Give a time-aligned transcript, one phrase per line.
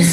[0.00, 0.06] tu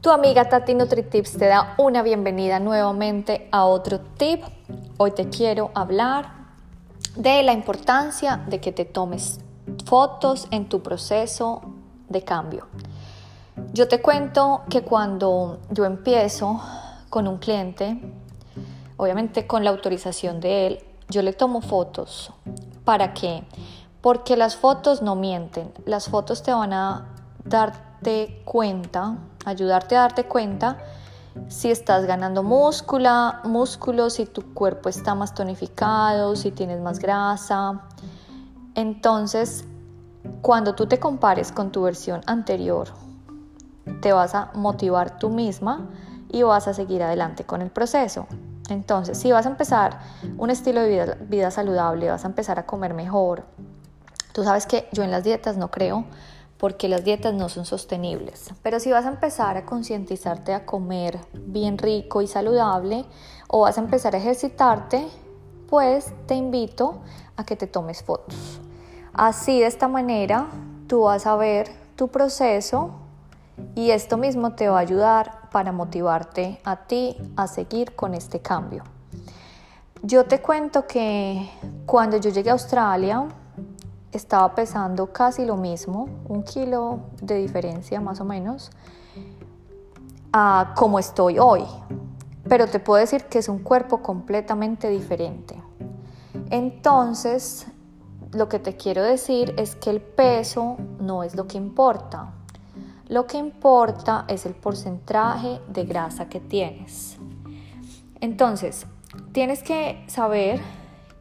[0.00, 4.42] Tu amiga Tati NutriTips te da una bienvenida nuevamente a otro tip.
[4.96, 6.32] Hoy te quiero hablar
[7.14, 9.38] de la importancia de que te tomes
[9.84, 11.62] fotos en tu proceso
[12.08, 12.66] de cambio.
[13.72, 16.60] Yo te cuento que cuando yo empiezo
[17.14, 18.00] con un cliente,
[18.96, 22.32] obviamente con la autorización de él, yo le tomo fotos.
[22.84, 23.44] ¿Para qué?
[24.00, 25.72] Porque las fotos no mienten.
[25.86, 27.14] Las fotos te van a
[27.44, 30.78] darte cuenta, ayudarte a darte cuenta
[31.46, 37.84] si estás ganando múscula, músculo, si tu cuerpo está más tonificado, si tienes más grasa.
[38.74, 39.64] Entonces,
[40.42, 42.88] cuando tú te compares con tu versión anterior,
[44.00, 45.88] te vas a motivar tú misma
[46.34, 48.26] y vas a seguir adelante con el proceso.
[48.68, 50.00] Entonces, si vas a empezar
[50.36, 53.44] un estilo de vida, saludable, vas a empezar a comer mejor,
[54.32, 56.06] tú sabes que yo en las dietas no creo
[56.58, 58.50] porque las dietas no son sostenibles.
[58.64, 63.04] Pero si vas a empezar a concientizarte a comer bien rico y saludable
[63.46, 65.06] o vas a empezar a ejercitarte,
[65.68, 67.00] pues te invito
[67.36, 68.60] a que te tomes fotos.
[69.12, 70.48] Así de esta manera
[70.88, 73.03] tú vas a ver tu proceso
[73.74, 78.40] y esto mismo te va a ayudar para motivarte a ti a seguir con este
[78.40, 78.84] cambio.
[80.02, 81.48] Yo te cuento que
[81.86, 83.26] cuando yo llegué a Australia
[84.12, 88.70] estaba pesando casi lo mismo, un kilo de diferencia más o menos,
[90.32, 91.64] a como estoy hoy.
[92.48, 95.60] Pero te puedo decir que es un cuerpo completamente diferente.
[96.50, 97.66] Entonces,
[98.32, 102.32] lo que te quiero decir es que el peso no es lo que importa.
[103.08, 107.18] Lo que importa es el porcentaje de grasa que tienes.
[108.20, 108.86] Entonces,
[109.32, 110.60] tienes que saber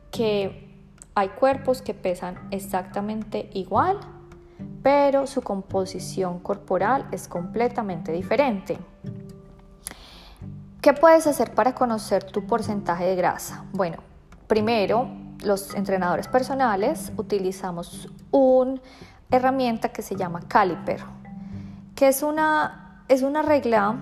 [0.09, 0.77] que
[1.13, 3.99] hay cuerpos que pesan exactamente igual,
[4.81, 8.77] pero su composición corporal es completamente diferente.
[10.81, 13.65] ¿Qué puedes hacer para conocer tu porcentaje de grasa?
[13.73, 13.97] Bueno,
[14.47, 15.09] primero,
[15.43, 18.79] los entrenadores personales utilizamos una
[19.29, 21.03] herramienta que se llama caliper
[22.07, 23.95] es una, es una regla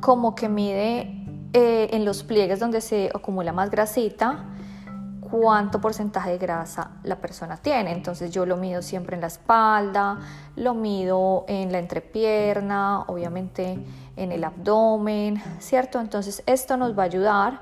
[0.00, 4.46] como que mide eh, en los pliegues donde se acumula más grasita
[5.32, 7.92] cuánto porcentaje de grasa la persona tiene.
[7.92, 10.18] Entonces yo lo mido siempre en la espalda,
[10.56, 13.78] lo mido en la entrepierna, obviamente
[14.16, 16.00] en el abdomen, ¿cierto?
[16.00, 17.60] Entonces esto nos va a ayudar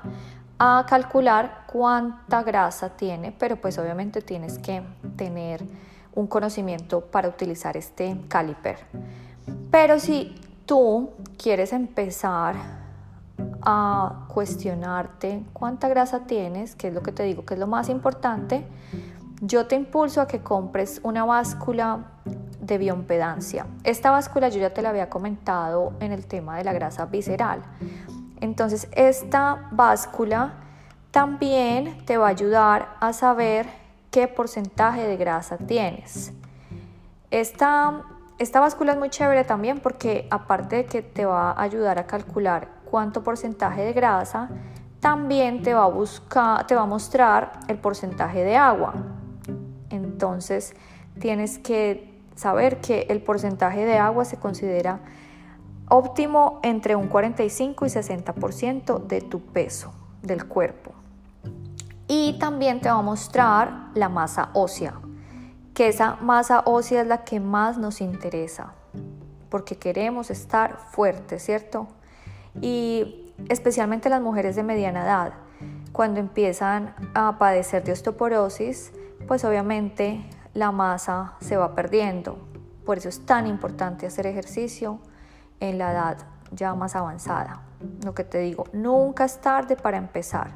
[0.59, 4.83] a calcular cuánta grasa tiene, pero pues obviamente tienes que
[5.15, 5.63] tener
[6.13, 8.79] un conocimiento para utilizar este caliper.
[9.71, 10.35] Pero si
[10.65, 12.55] tú quieres empezar
[13.61, 17.89] a cuestionarte cuánta grasa tienes, que es lo que te digo que es lo más
[17.89, 18.65] importante,
[19.41, 22.05] yo te impulso a que compres una báscula
[22.59, 23.65] de bioimpedancia.
[23.83, 27.61] Esta báscula yo ya te la había comentado en el tema de la grasa visceral.
[28.39, 30.53] Entonces, esta báscula
[31.11, 33.67] también te va a ayudar a saber
[34.11, 36.33] qué porcentaje de grasa tienes.
[37.31, 38.03] Esta
[38.41, 42.07] esta báscula es muy chévere también porque aparte de que te va a ayudar a
[42.07, 44.49] calcular cuánto porcentaje de grasa,
[44.99, 48.95] también te va a buscar, te va a mostrar el porcentaje de agua.
[49.91, 50.73] Entonces,
[51.19, 55.01] tienes que saber que el porcentaje de agua se considera
[55.87, 60.93] óptimo entre un 45 y 60% de tu peso del cuerpo.
[62.07, 64.95] Y también te va a mostrar la masa ósea
[65.73, 68.73] que esa masa ósea es la que más nos interesa,
[69.49, 71.87] porque queremos estar fuertes, ¿cierto?
[72.61, 75.33] Y especialmente las mujeres de mediana edad,
[75.91, 78.91] cuando empiezan a padecer de osteoporosis,
[79.27, 82.37] pues obviamente la masa se va perdiendo.
[82.85, 84.99] Por eso es tan importante hacer ejercicio
[85.59, 86.17] en la edad
[86.51, 87.61] ya más avanzada.
[88.03, 90.51] Lo que te digo, nunca es tarde para empezar.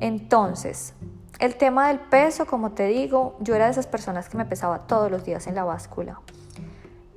[0.00, 0.94] Entonces,
[1.38, 4.80] el tema del peso, como te digo, yo era de esas personas que me pesaba
[4.86, 6.20] todos los días en la báscula.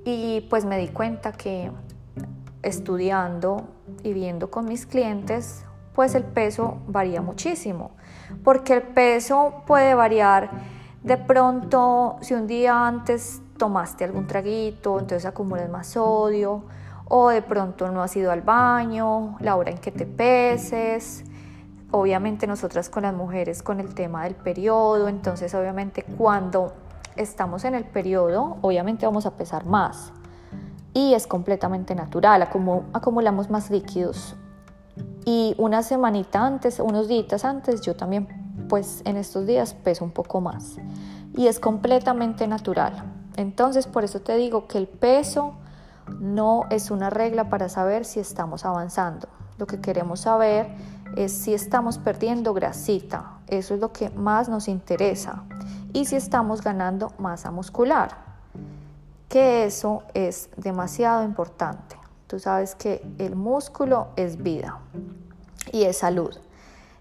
[0.04, 1.71] Y pues me di cuenta que
[2.62, 3.69] estudiando
[4.04, 5.63] y viendo con mis clientes,
[5.94, 7.92] pues el peso varía muchísimo.
[8.44, 10.50] Porque el peso puede variar
[11.04, 16.63] de pronto si un día antes tomaste algún traguito, entonces acumulas más sodio,
[17.07, 21.24] o de pronto no has ido al baño, la hora en que te peses,
[21.91, 26.74] obviamente nosotras con las mujeres con el tema del periodo, entonces obviamente cuando
[27.15, 30.13] estamos en el periodo, obviamente vamos a pesar más
[30.94, 34.36] y es completamente natural, acumulamos más líquidos
[35.25, 38.27] Y una semanita antes, unos días antes, yo también,
[38.68, 40.77] pues en estos días peso un poco más.
[41.35, 43.03] Y es completamente natural.
[43.38, 45.53] Entonces, por eso te digo que el peso
[46.19, 49.27] no es una regla para saber si estamos avanzando.
[49.57, 50.68] Lo que queremos saber
[51.15, 53.39] es si estamos perdiendo grasita.
[53.47, 55.44] Eso es lo que más nos interesa.
[55.94, 58.29] Y si estamos ganando masa muscular.
[59.27, 61.95] Que eso es demasiado importante.
[62.27, 64.79] Tú sabes que el músculo es vida
[65.71, 66.35] y es salud.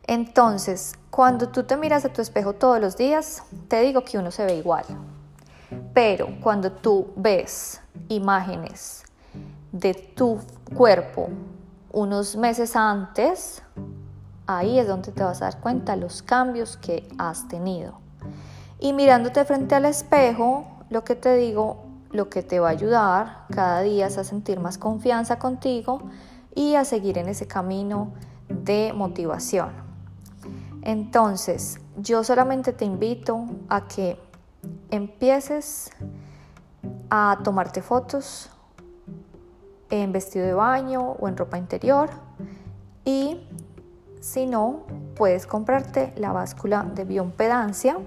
[0.07, 4.31] Entonces, cuando tú te miras a tu espejo todos los días, te digo que uno
[4.31, 4.85] se ve igual.
[5.93, 9.05] Pero cuando tú ves imágenes
[9.71, 10.39] de tu
[10.75, 11.29] cuerpo
[11.93, 13.63] unos meses antes,
[14.49, 18.01] ahí es donde te vas a dar cuenta los cambios que has tenido.
[18.81, 23.45] Y mirándote frente al espejo, lo que te digo, lo que te va a ayudar
[23.51, 26.01] cada día es a sentir más confianza contigo
[26.55, 28.13] y a seguir en ese camino
[28.49, 29.71] de motivación.
[30.81, 34.19] Entonces, yo solamente te invito a que
[34.91, 35.91] empieces
[37.11, 38.49] a tomarte fotos
[39.91, 42.09] en vestido de baño o en ropa interior
[43.05, 43.47] y
[44.21, 44.85] si no,
[45.17, 47.99] puedes comprarte la báscula de bioimpedancia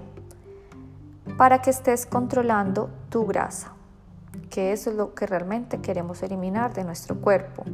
[1.36, 3.72] para que estés controlando tu grasa,
[4.50, 7.64] que eso es lo que realmente queremos eliminar de nuestro cuerpo.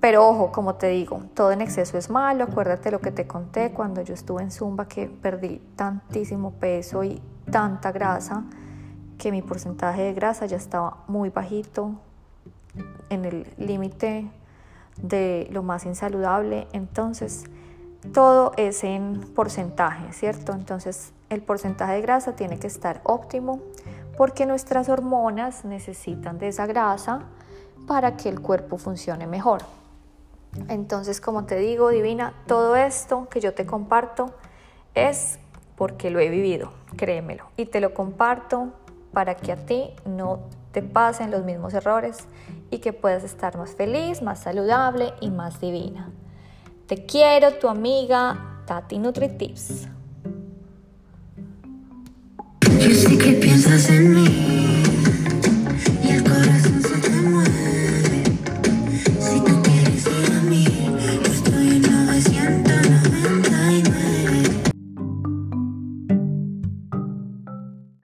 [0.00, 2.44] Pero ojo, como te digo, todo en exceso es malo.
[2.44, 7.20] Acuérdate lo que te conté cuando yo estuve en Zumba que perdí tantísimo peso y
[7.50, 8.44] tanta grasa
[9.18, 11.96] que mi porcentaje de grasa ya estaba muy bajito,
[13.10, 14.30] en el límite
[15.02, 16.66] de lo más insaludable.
[16.72, 17.44] Entonces,
[18.12, 20.52] todo es en porcentaje, ¿cierto?
[20.52, 23.60] Entonces, el porcentaje de grasa tiene que estar óptimo
[24.16, 27.22] porque nuestras hormonas necesitan de esa grasa
[27.86, 29.62] para que el cuerpo funcione mejor.
[30.68, 34.34] Entonces, como te digo, Divina, todo esto que yo te comparto
[34.94, 35.38] es
[35.76, 38.68] porque lo he vivido, créemelo, y te lo comparto
[39.12, 40.40] para que a ti no
[40.72, 42.26] te pasen los mismos errores
[42.70, 46.10] y que puedas estar más feliz, más saludable y más divina.
[46.86, 49.88] Te quiero, tu amiga Tati NutriTips.
[52.78, 54.49] Yo sé que piensas en mí.